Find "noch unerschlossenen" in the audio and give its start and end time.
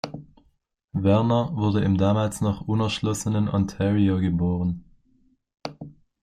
2.41-3.47